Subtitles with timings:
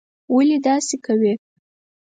[0.35, 1.33] ولي داسې کوې?